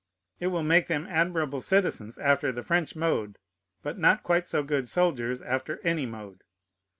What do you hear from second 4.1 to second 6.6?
quite so good soldiers after any mode.